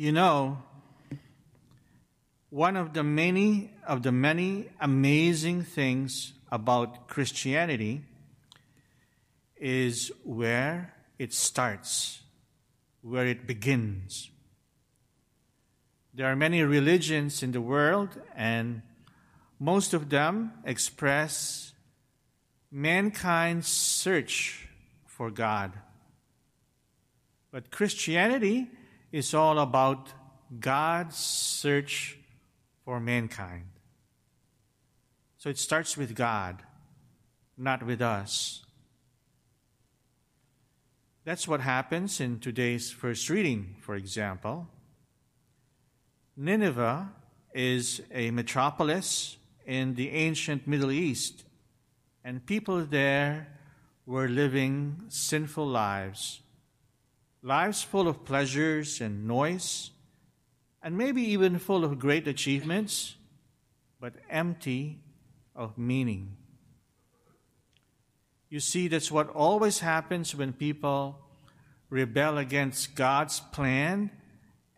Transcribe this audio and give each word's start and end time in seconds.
You 0.00 0.12
know, 0.12 0.56
one 2.48 2.74
of 2.74 2.94
the 2.94 3.02
many 3.02 3.70
of 3.86 4.02
the 4.02 4.10
many 4.10 4.70
amazing 4.80 5.64
things 5.64 6.32
about 6.50 7.06
Christianity 7.06 8.00
is 9.58 10.10
where 10.24 10.94
it 11.18 11.34
starts, 11.34 12.22
where 13.02 13.26
it 13.26 13.46
begins. 13.46 14.30
There 16.14 16.32
are 16.32 16.34
many 16.34 16.62
religions 16.62 17.42
in 17.42 17.52
the 17.52 17.60
world, 17.60 18.08
and 18.34 18.80
most 19.58 19.92
of 19.92 20.08
them 20.08 20.52
express 20.64 21.74
mankind's 22.72 23.68
search 23.68 24.66
for 25.04 25.30
God. 25.30 25.74
But 27.52 27.70
Christianity 27.70 28.70
is 29.12 29.34
all 29.34 29.58
about 29.58 30.12
God's 30.58 31.16
search 31.16 32.18
for 32.84 33.00
mankind. 33.00 33.66
So 35.38 35.50
it 35.50 35.58
starts 35.58 35.96
with 35.96 36.14
God, 36.14 36.62
not 37.56 37.82
with 37.82 38.02
us. 38.02 38.64
That's 41.24 41.46
what 41.46 41.60
happens 41.60 42.20
in 42.20 42.40
today's 42.40 42.90
first 42.90 43.28
reading, 43.30 43.76
for 43.80 43.94
example. 43.94 44.68
Nineveh 46.36 47.10
is 47.54 48.00
a 48.12 48.30
metropolis 48.30 49.36
in 49.66 49.94
the 49.94 50.10
ancient 50.10 50.66
Middle 50.66 50.90
East, 50.90 51.44
and 52.24 52.44
people 52.44 52.84
there 52.84 53.48
were 54.06 54.28
living 54.28 55.04
sinful 55.08 55.66
lives 55.66 56.40
lives 57.42 57.82
full 57.82 58.06
of 58.08 58.24
pleasures 58.24 59.00
and 59.00 59.26
noise, 59.26 59.90
and 60.82 60.96
maybe 60.96 61.22
even 61.22 61.58
full 61.58 61.84
of 61.84 61.98
great 61.98 62.26
achievements, 62.28 63.16
but 64.00 64.14
empty 64.28 64.98
of 65.54 65.76
meaning. 65.78 66.36
You 68.48 68.60
see, 68.60 68.88
that's 68.88 69.10
what 69.10 69.28
always 69.28 69.78
happens 69.78 70.34
when 70.34 70.52
people 70.52 71.18
rebel 71.88 72.38
against 72.38 72.94
God's 72.94 73.40
plan 73.40 74.10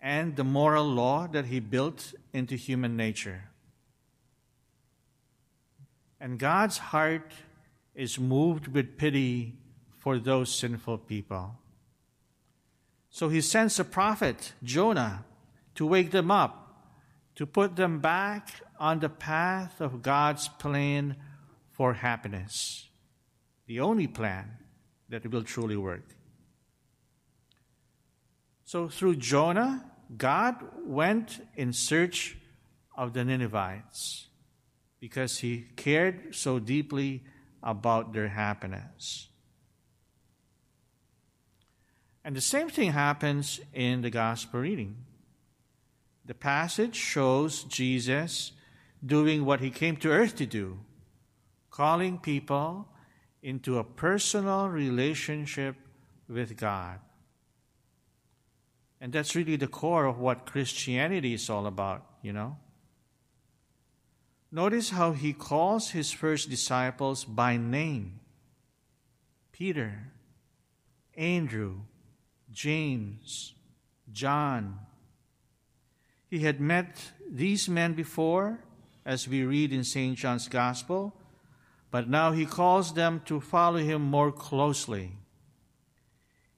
and 0.00 0.36
the 0.36 0.44
moral 0.44 0.84
law 0.84 1.26
that 1.28 1.46
He 1.46 1.60
built 1.60 2.14
into 2.32 2.56
human 2.56 2.96
nature. 2.96 3.44
And 6.20 6.38
God's 6.38 6.78
heart 6.78 7.32
is 7.94 8.18
moved 8.18 8.68
with 8.68 8.96
pity 8.96 9.54
for 9.98 10.18
those 10.18 10.54
sinful 10.54 10.98
people. 10.98 11.56
So 13.22 13.28
he 13.28 13.40
sends 13.40 13.78
a 13.78 13.84
prophet, 13.84 14.52
Jonah, 14.64 15.24
to 15.76 15.86
wake 15.86 16.10
them 16.10 16.28
up, 16.32 16.90
to 17.36 17.46
put 17.46 17.76
them 17.76 18.00
back 18.00 18.48
on 18.80 18.98
the 18.98 19.08
path 19.08 19.80
of 19.80 20.02
God's 20.02 20.48
plan 20.48 21.14
for 21.70 21.92
happiness, 21.92 22.88
the 23.68 23.78
only 23.78 24.08
plan 24.08 24.58
that 25.08 25.24
will 25.30 25.44
truly 25.44 25.76
work. 25.76 26.16
So 28.64 28.88
through 28.88 29.14
Jonah, 29.22 29.88
God 30.16 30.56
went 30.84 31.46
in 31.54 31.72
search 31.72 32.36
of 32.96 33.12
the 33.12 33.24
Ninevites 33.24 34.26
because 34.98 35.38
he 35.38 35.66
cared 35.76 36.34
so 36.34 36.58
deeply 36.58 37.22
about 37.62 38.14
their 38.14 38.30
happiness. 38.30 39.28
And 42.24 42.36
the 42.36 42.40
same 42.40 42.68
thing 42.68 42.92
happens 42.92 43.60
in 43.72 44.02
the 44.02 44.10
gospel 44.10 44.60
reading. 44.60 44.96
The 46.24 46.34
passage 46.34 46.94
shows 46.94 47.64
Jesus 47.64 48.52
doing 49.04 49.44
what 49.44 49.60
he 49.60 49.70
came 49.70 49.96
to 49.96 50.10
earth 50.10 50.36
to 50.36 50.46
do, 50.46 50.78
calling 51.70 52.18
people 52.18 52.88
into 53.42 53.78
a 53.78 53.84
personal 53.84 54.68
relationship 54.68 55.74
with 56.28 56.56
God. 56.56 57.00
And 59.00 59.12
that's 59.12 59.34
really 59.34 59.56
the 59.56 59.66
core 59.66 60.04
of 60.04 60.18
what 60.18 60.46
Christianity 60.46 61.34
is 61.34 61.50
all 61.50 61.66
about, 61.66 62.06
you 62.22 62.32
know? 62.32 62.56
Notice 64.52 64.90
how 64.90 65.10
he 65.10 65.32
calls 65.32 65.90
his 65.90 66.12
first 66.12 66.48
disciples 66.50 67.24
by 67.24 67.56
name 67.56 68.20
Peter, 69.50 70.12
Andrew, 71.16 71.80
James, 72.52 73.54
John. 74.12 74.78
He 76.28 76.40
had 76.40 76.60
met 76.60 77.12
these 77.30 77.68
men 77.68 77.94
before, 77.94 78.60
as 79.04 79.26
we 79.26 79.44
read 79.44 79.72
in 79.72 79.84
St. 79.84 80.16
John's 80.16 80.48
Gospel, 80.48 81.14
but 81.90 82.08
now 82.08 82.32
he 82.32 82.46
calls 82.46 82.94
them 82.94 83.20
to 83.26 83.40
follow 83.40 83.78
him 83.78 84.02
more 84.02 84.32
closely. 84.32 85.12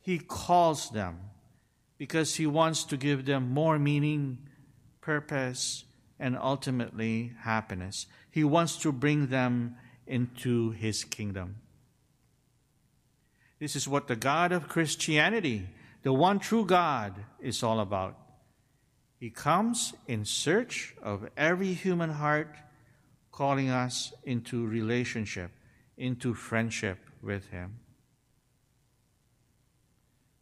He 0.00 0.18
calls 0.18 0.90
them 0.90 1.18
because 1.98 2.36
he 2.36 2.46
wants 2.46 2.84
to 2.84 2.96
give 2.96 3.24
them 3.24 3.50
more 3.50 3.78
meaning, 3.78 4.38
purpose, 5.00 5.84
and 6.18 6.36
ultimately 6.36 7.32
happiness. 7.40 8.06
He 8.30 8.44
wants 8.44 8.76
to 8.78 8.92
bring 8.92 9.28
them 9.28 9.76
into 10.06 10.70
his 10.70 11.04
kingdom. 11.04 11.56
This 13.58 13.74
is 13.74 13.88
what 13.88 14.06
the 14.06 14.16
God 14.16 14.52
of 14.52 14.68
Christianity, 14.68 15.68
the 16.06 16.12
one 16.12 16.38
true 16.38 16.64
God, 16.64 17.16
is 17.40 17.64
all 17.64 17.80
about. 17.80 18.16
He 19.18 19.28
comes 19.28 19.92
in 20.06 20.24
search 20.24 20.94
of 21.02 21.28
every 21.36 21.72
human 21.72 22.10
heart, 22.10 22.54
calling 23.32 23.70
us 23.70 24.12
into 24.22 24.64
relationship, 24.64 25.50
into 25.96 26.32
friendship 26.32 26.98
with 27.20 27.48
Him. 27.48 27.80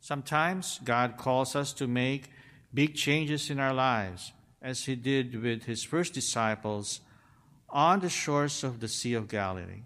Sometimes 0.00 0.80
God 0.84 1.16
calls 1.16 1.56
us 1.56 1.72
to 1.72 1.86
make 1.86 2.28
big 2.74 2.94
changes 2.94 3.48
in 3.48 3.58
our 3.58 3.72
lives, 3.72 4.32
as 4.60 4.84
He 4.84 4.94
did 4.94 5.42
with 5.42 5.64
His 5.64 5.82
first 5.82 6.12
disciples 6.12 7.00
on 7.70 8.00
the 8.00 8.10
shores 8.10 8.64
of 8.64 8.80
the 8.80 8.88
Sea 8.88 9.14
of 9.14 9.28
Galilee. 9.28 9.84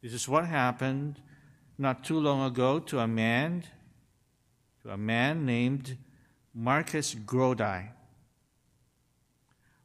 This 0.00 0.12
is 0.12 0.28
what 0.28 0.46
happened 0.46 1.20
not 1.76 2.04
too 2.04 2.20
long 2.20 2.46
ago 2.46 2.78
to 2.78 3.00
a 3.00 3.08
man, 3.08 3.64
to 4.82 4.90
a 4.90 4.96
man 4.96 5.44
named 5.44 5.96
Marcus 6.54 7.14
Grodi. 7.14 7.88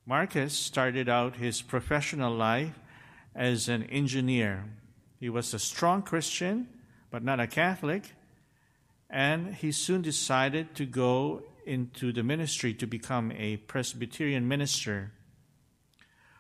Marcus 0.06 0.54
started 0.54 1.10
out 1.10 1.38
his 1.38 1.62
professional 1.62 2.34
life 2.34 2.80
as 3.34 3.68
an 3.68 3.84
engineer. 3.84 4.66
He 5.20 5.30
was 5.30 5.54
a 5.54 5.60
strong 5.60 6.02
Christian, 6.02 6.68
but 7.10 7.24
not 7.24 7.40
a 7.40 7.48
Catholic, 7.48 8.14
and 9.10 9.56
he 9.56 9.72
soon 9.72 10.02
decided 10.02 10.76
to 10.76 10.86
go 10.86 11.44
into 11.66 12.12
the 12.12 12.24
ministry 12.24 12.74
to 12.76 12.86
become 12.86 13.32
a 13.32 13.58
Presbyterian 13.58 14.48
minister. 14.48 15.12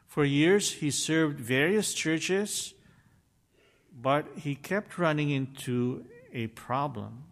For 0.07 0.23
years, 0.23 0.73
he 0.73 0.91
served 0.91 1.39
various 1.39 1.93
churches 1.93 2.75
but 3.95 4.27
he 4.35 4.55
kept 4.55 4.97
running 4.97 5.29
into 5.29 6.05
a 6.33 6.47
problem. 6.47 7.23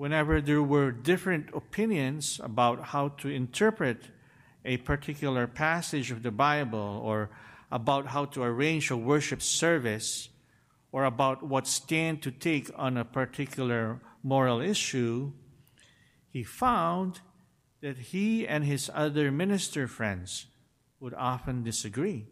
Whenever 0.00 0.40
there 0.40 0.62
were 0.62 0.90
different 0.90 1.50
opinions 1.52 2.40
about 2.42 2.82
how 2.84 3.08
to 3.08 3.28
interpret 3.28 3.98
a 4.64 4.78
particular 4.78 5.46
passage 5.46 6.10
of 6.10 6.22
the 6.22 6.30
Bible, 6.30 7.02
or 7.04 7.28
about 7.70 8.06
how 8.06 8.24
to 8.24 8.42
arrange 8.42 8.90
a 8.90 8.96
worship 8.96 9.42
service, 9.42 10.30
or 10.90 11.04
about 11.04 11.42
what 11.42 11.66
stand 11.66 12.22
to 12.22 12.30
take 12.30 12.70
on 12.76 12.96
a 12.96 13.04
particular 13.04 14.00
moral 14.22 14.58
issue, 14.62 15.32
he 16.30 16.42
found 16.42 17.20
that 17.82 17.98
he 17.98 18.48
and 18.48 18.64
his 18.64 18.90
other 18.94 19.30
minister 19.30 19.86
friends 19.86 20.46
would 20.98 21.12
often 21.12 21.62
disagree. 21.62 22.26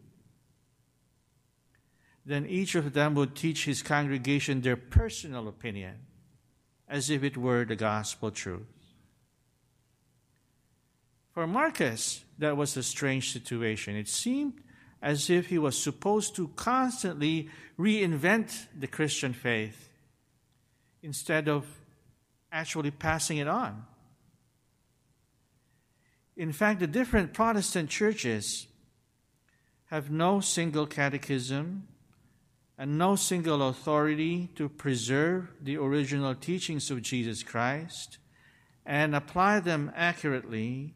Then 2.25 2.47
each 2.47 2.73
of 2.73 2.93
them 2.93 3.13
would 3.13 3.35
teach 3.35 3.65
his 3.65 3.83
congregation 3.83 4.61
their 4.61 4.75
personal 4.75 5.47
opinion 5.47 6.07
as 6.89 7.09
if 7.09 7.23
it 7.23 7.37
were 7.37 7.63
the 7.63 7.75
gospel 7.75 8.31
truth. 8.31 8.65
For 11.33 11.45
Marcus, 11.45 12.23
that 12.39 12.57
was 12.57 12.75
a 12.75 12.83
strange 12.83 13.31
situation. 13.31 13.95
It 13.95 14.07
seemed 14.07 14.53
as 15.01 15.29
if 15.29 15.47
he 15.47 15.57
was 15.57 15.77
supposed 15.77 16.35
to 16.35 16.49
constantly 16.55 17.49
reinvent 17.77 18.65
the 18.77 18.87
Christian 18.87 19.33
faith 19.33 19.89
instead 21.01 21.47
of 21.47 21.65
actually 22.51 22.91
passing 22.91 23.37
it 23.37 23.47
on. 23.47 23.85
In 26.35 26.51
fact, 26.51 26.79
the 26.79 26.87
different 26.87 27.33
Protestant 27.33 27.89
churches 27.89 28.67
have 29.85 30.09
no 30.09 30.39
single 30.39 30.87
catechism 30.87 31.87
and 32.79 32.97
no 32.97 33.17
single 33.17 33.67
authority 33.67 34.47
to 34.55 34.69
preserve 34.69 35.49
the 35.61 35.75
original 35.75 36.33
teachings 36.33 36.89
of 36.89 37.01
Jesus 37.01 37.43
Christ 37.43 38.19
and 38.85 39.13
apply 39.13 39.59
them 39.59 39.91
accurately 39.97 40.93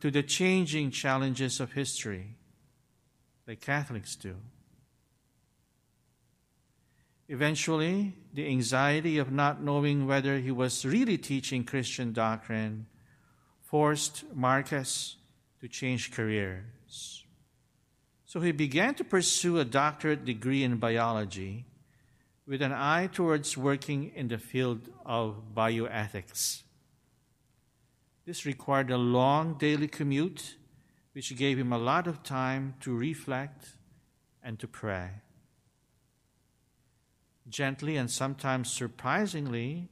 to 0.00 0.10
the 0.10 0.24
changing 0.24 0.90
challenges 0.90 1.60
of 1.60 1.72
history, 1.72 2.34
like 3.46 3.60
Catholics 3.60 4.16
do. 4.16 4.34
Eventually, 7.28 8.16
the 8.34 8.48
anxiety 8.48 9.16
of 9.18 9.30
not 9.30 9.62
knowing 9.62 10.08
whether 10.08 10.40
he 10.40 10.50
was 10.50 10.84
really 10.84 11.16
teaching 11.16 11.62
Christian 11.62 12.12
doctrine 12.12 12.86
forced 13.62 14.24
Marcus 14.34 15.14
to 15.60 15.68
change 15.68 16.10
careers. 16.10 17.19
So 18.30 18.38
he 18.38 18.52
began 18.52 18.94
to 18.94 19.02
pursue 19.02 19.58
a 19.58 19.64
doctorate 19.64 20.24
degree 20.24 20.62
in 20.62 20.76
biology 20.76 21.64
with 22.46 22.62
an 22.62 22.70
eye 22.70 23.08
towards 23.12 23.56
working 23.56 24.12
in 24.14 24.28
the 24.28 24.38
field 24.38 24.88
of 25.04 25.52
bioethics. 25.52 26.62
This 28.24 28.46
required 28.46 28.92
a 28.92 28.96
long 28.96 29.58
daily 29.58 29.88
commute, 29.88 30.54
which 31.12 31.36
gave 31.36 31.58
him 31.58 31.72
a 31.72 31.78
lot 31.78 32.06
of 32.06 32.22
time 32.22 32.74
to 32.82 32.96
reflect 32.96 33.74
and 34.44 34.60
to 34.60 34.68
pray. 34.68 35.10
Gently 37.48 37.96
and 37.96 38.08
sometimes 38.08 38.70
surprisingly, 38.70 39.88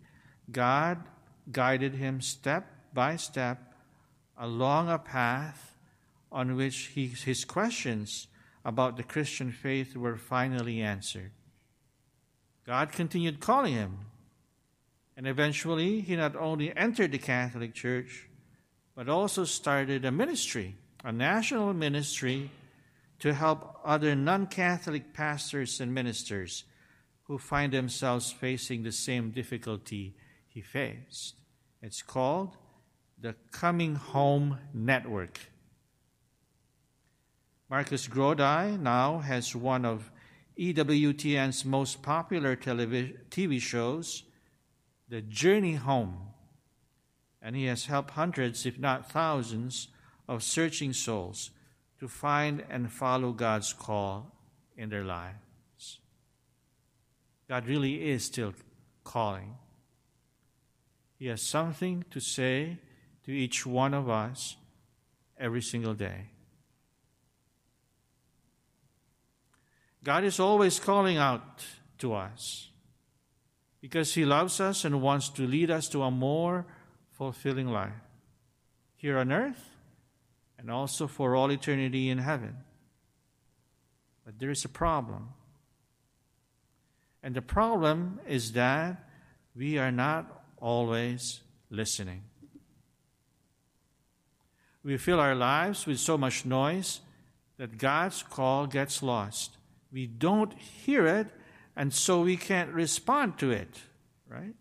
God 0.52 1.02
guided 1.50 1.94
him 1.94 2.20
step 2.20 2.70
by 2.94 3.16
step 3.16 3.74
along 4.38 4.88
a 4.88 4.98
path 5.00 5.77
on 6.30 6.56
which 6.56 6.92
he, 6.94 7.06
his 7.06 7.44
questions 7.44 8.28
about 8.64 8.96
the 8.96 9.02
Christian 9.02 9.50
faith 9.50 9.96
were 9.96 10.16
finally 10.16 10.82
answered. 10.82 11.32
God 12.66 12.92
continued 12.92 13.40
calling 13.40 13.74
him, 13.74 13.98
and 15.16 15.26
eventually 15.26 16.00
he 16.00 16.16
not 16.16 16.36
only 16.36 16.76
entered 16.76 17.12
the 17.12 17.18
Catholic 17.18 17.72
Church, 17.74 18.28
but 18.94 19.08
also 19.08 19.44
started 19.44 20.04
a 20.04 20.10
ministry, 20.10 20.76
a 21.04 21.12
national 21.12 21.72
ministry, 21.72 22.50
to 23.20 23.32
help 23.32 23.80
other 23.84 24.14
non 24.14 24.46
Catholic 24.46 25.12
pastors 25.14 25.80
and 25.80 25.94
ministers 25.94 26.64
who 27.24 27.38
find 27.38 27.72
themselves 27.72 28.32
facing 28.32 28.82
the 28.82 28.92
same 28.92 29.30
difficulty 29.30 30.14
he 30.46 30.60
faced. 30.60 31.34
It's 31.82 32.02
called 32.02 32.56
the 33.20 33.34
Coming 33.50 33.94
Home 33.94 34.58
Network. 34.72 35.38
Marcus 37.70 38.08
Grodi 38.08 38.78
now 38.78 39.18
has 39.18 39.54
one 39.54 39.84
of 39.84 40.10
EWTN's 40.58 41.66
most 41.66 42.02
popular 42.02 42.56
TV 42.56 43.60
shows, 43.60 44.22
The 45.08 45.20
Journey 45.20 45.74
Home, 45.74 46.30
and 47.42 47.54
he 47.54 47.66
has 47.66 47.84
helped 47.84 48.12
hundreds, 48.12 48.64
if 48.64 48.78
not 48.78 49.12
thousands, 49.12 49.88
of 50.26 50.42
searching 50.42 50.94
souls 50.94 51.50
to 52.00 52.08
find 52.08 52.64
and 52.70 52.90
follow 52.90 53.32
God's 53.32 53.74
call 53.74 54.34
in 54.74 54.88
their 54.88 55.04
lives. 55.04 56.00
God 57.48 57.66
really 57.66 58.08
is 58.08 58.24
still 58.24 58.54
calling. 59.04 59.56
He 61.18 61.26
has 61.26 61.42
something 61.42 62.04
to 62.10 62.20
say 62.20 62.78
to 63.24 63.30
each 63.30 63.66
one 63.66 63.92
of 63.92 64.08
us 64.08 64.56
every 65.38 65.62
single 65.62 65.94
day. 65.94 66.30
God 70.04 70.24
is 70.24 70.40
always 70.40 70.78
calling 70.78 71.16
out 71.16 71.64
to 71.98 72.14
us 72.14 72.70
because 73.80 74.14
He 74.14 74.24
loves 74.24 74.60
us 74.60 74.84
and 74.84 75.02
wants 75.02 75.28
to 75.30 75.46
lead 75.46 75.70
us 75.70 75.88
to 75.88 76.02
a 76.02 76.10
more 76.10 76.66
fulfilling 77.12 77.68
life 77.68 77.92
here 78.96 79.18
on 79.18 79.32
earth 79.32 79.70
and 80.58 80.70
also 80.70 81.06
for 81.06 81.36
all 81.36 81.50
eternity 81.50 82.08
in 82.08 82.18
heaven. 82.18 82.56
But 84.24 84.38
there 84.38 84.50
is 84.50 84.64
a 84.64 84.68
problem. 84.68 85.30
And 87.22 87.34
the 87.34 87.42
problem 87.42 88.20
is 88.26 88.52
that 88.52 89.08
we 89.54 89.78
are 89.78 89.92
not 89.92 90.44
always 90.58 91.40
listening. 91.70 92.22
We 94.82 94.96
fill 94.96 95.20
our 95.20 95.34
lives 95.34 95.86
with 95.86 95.98
so 95.98 96.16
much 96.16 96.46
noise 96.46 97.00
that 97.58 97.78
God's 97.78 98.22
call 98.22 98.66
gets 98.66 99.02
lost. 99.02 99.57
We 99.92 100.06
don't 100.06 100.52
hear 100.52 101.06
it, 101.06 101.28
and 101.74 101.92
so 101.92 102.22
we 102.22 102.36
can't 102.36 102.72
respond 102.72 103.38
to 103.38 103.50
it, 103.50 103.80
right? 104.28 104.54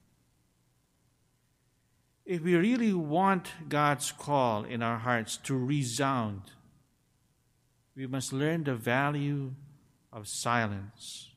If 2.26 2.42
we 2.42 2.56
really 2.56 2.94
want 2.94 3.52
God's 3.70 4.12
call 4.12 4.64
in 4.64 4.84
our 4.84 4.98
hearts 4.98 5.38
to 5.44 5.56
resound, 5.56 6.42
we 7.96 8.06
must 8.06 8.34
learn 8.34 8.64
the 8.64 8.76
value 8.76 9.54
of 10.12 10.28
silence. 10.28 11.32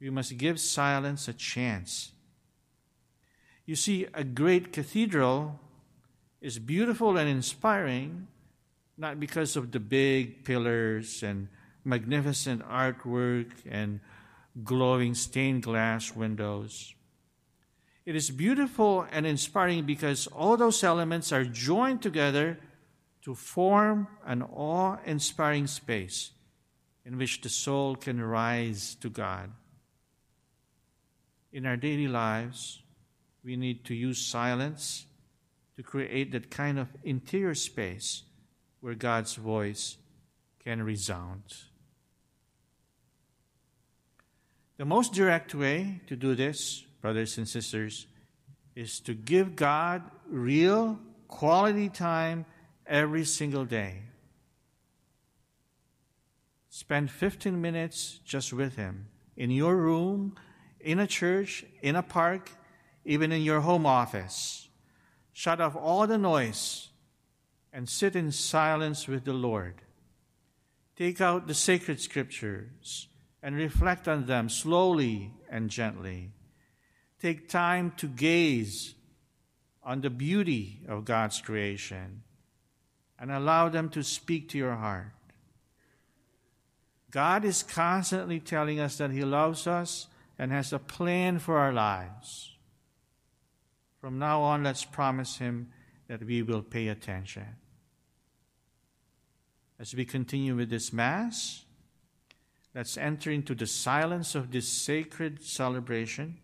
We 0.00 0.10
must 0.10 0.36
give 0.36 0.60
silence 0.60 1.28
a 1.28 1.32
chance. 1.32 2.12
You 3.66 3.76
see, 3.76 4.06
a 4.12 4.24
great 4.24 4.72
cathedral 4.72 5.58
is 6.40 6.58
beautiful 6.58 7.16
and 7.16 7.28
inspiring, 7.28 8.28
not 8.96 9.18
because 9.18 9.56
of 9.56 9.72
the 9.72 9.80
big 9.80 10.44
pillars 10.44 11.22
and 11.22 11.48
magnificent 11.84 12.62
artwork 12.68 13.50
and 13.68 14.00
glowing 14.62 15.14
stained 15.14 15.62
glass 15.62 16.14
windows. 16.14 16.94
It 18.06 18.14
is 18.14 18.30
beautiful 18.30 19.06
and 19.10 19.26
inspiring 19.26 19.86
because 19.86 20.26
all 20.26 20.56
those 20.56 20.84
elements 20.84 21.32
are 21.32 21.44
joined 21.44 22.02
together 22.02 22.58
to 23.22 23.34
form 23.34 24.06
an 24.26 24.42
awe 24.42 24.98
inspiring 25.06 25.66
space 25.66 26.32
in 27.06 27.16
which 27.16 27.40
the 27.40 27.48
soul 27.48 27.96
can 27.96 28.20
rise 28.20 28.94
to 28.96 29.08
God. 29.08 29.50
In 31.52 31.66
our 31.66 31.76
daily 31.76 32.08
lives, 32.08 32.82
we 33.42 33.56
need 33.56 33.84
to 33.86 33.94
use 33.94 34.18
silence 34.18 35.06
to 35.76 35.82
create 35.82 36.32
that 36.32 36.50
kind 36.50 36.78
of 36.78 36.88
interior 37.02 37.54
space 37.54 38.24
where 38.80 38.94
God's 38.94 39.34
voice 39.34 39.96
can 40.62 40.82
resound. 40.82 41.42
The 44.76 44.84
most 44.84 45.12
direct 45.12 45.54
way 45.54 46.00
to 46.08 46.16
do 46.16 46.34
this, 46.34 46.82
brothers 47.00 47.38
and 47.38 47.48
sisters, 47.48 48.06
is 48.74 48.98
to 49.00 49.14
give 49.14 49.54
God 49.54 50.02
real 50.28 50.98
quality 51.28 51.88
time 51.88 52.44
every 52.86 53.24
single 53.24 53.64
day. 53.64 54.02
Spend 56.70 57.08
15 57.08 57.60
minutes 57.60 58.18
just 58.24 58.52
with 58.52 58.74
Him 58.74 59.06
in 59.36 59.50
your 59.52 59.76
room, 59.76 60.34
in 60.80 60.98
a 60.98 61.06
church, 61.06 61.64
in 61.82 61.94
a 61.94 62.02
park, 62.02 62.50
even 63.04 63.30
in 63.30 63.42
your 63.42 63.60
home 63.60 63.86
office. 63.86 64.68
Shut 65.32 65.60
off 65.60 65.76
all 65.76 66.08
the 66.08 66.18
noise 66.18 66.88
and 67.72 67.88
sit 67.88 68.16
in 68.16 68.32
silence 68.32 69.06
with 69.06 69.24
the 69.24 69.32
Lord. 69.32 69.82
Take 70.96 71.20
out 71.20 71.46
the 71.46 71.54
sacred 71.54 72.00
scriptures 72.00 73.06
and 73.44 73.56
reflect 73.56 74.08
on 74.08 74.24
them 74.24 74.48
slowly 74.48 75.30
and 75.50 75.68
gently. 75.68 76.30
Take 77.20 77.46
time 77.46 77.92
to 77.98 78.08
gaze 78.08 78.94
on 79.82 80.00
the 80.00 80.08
beauty 80.08 80.80
of 80.88 81.04
God's 81.04 81.42
creation 81.42 82.22
and 83.18 83.30
allow 83.30 83.68
them 83.68 83.90
to 83.90 84.02
speak 84.02 84.48
to 84.48 84.58
your 84.58 84.76
heart. 84.76 85.12
God 87.10 87.44
is 87.44 87.62
constantly 87.62 88.40
telling 88.40 88.80
us 88.80 88.96
that 88.96 89.10
He 89.10 89.22
loves 89.22 89.66
us 89.66 90.08
and 90.38 90.50
has 90.50 90.72
a 90.72 90.78
plan 90.78 91.38
for 91.38 91.58
our 91.58 91.72
lives. 91.72 92.56
From 94.00 94.18
now 94.18 94.40
on, 94.40 94.64
let's 94.64 94.86
promise 94.86 95.36
Him 95.36 95.68
that 96.08 96.24
we 96.24 96.42
will 96.42 96.62
pay 96.62 96.88
attention. 96.88 97.56
As 99.78 99.94
we 99.94 100.06
continue 100.06 100.56
with 100.56 100.70
this 100.70 100.94
Mass, 100.94 101.64
Let's 102.74 102.98
enter 102.98 103.30
into 103.30 103.54
the 103.54 103.66
silence 103.66 104.34
of 104.34 104.50
this 104.50 104.68
sacred 104.68 105.42
celebration, 105.42 106.38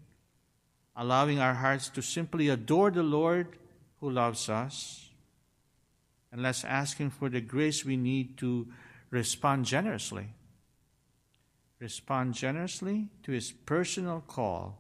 allowing 0.94 1.40
our 1.40 1.54
hearts 1.54 1.88
to 1.90 2.02
simply 2.02 2.48
adore 2.48 2.90
the 2.90 3.02
Lord 3.02 3.58
who 3.98 4.10
loves 4.10 4.48
us. 4.48 5.10
And 6.30 6.42
let's 6.42 6.64
ask 6.64 6.98
Him 6.98 7.10
for 7.10 7.28
the 7.28 7.40
grace 7.40 7.84
we 7.84 7.96
need 7.96 8.38
to 8.38 8.68
respond 9.10 9.64
generously. 9.64 10.28
Respond 11.80 12.34
generously 12.34 13.08
to 13.24 13.32
His 13.32 13.50
personal 13.50 14.22
call 14.26 14.78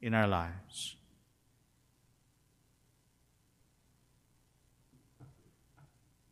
in 0.00 0.14
our 0.14 0.28
lives. 0.28 0.96